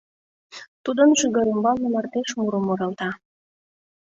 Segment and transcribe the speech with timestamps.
[0.83, 3.09] Тудын шӱгар ӱмбалне мардеж мурым муралта.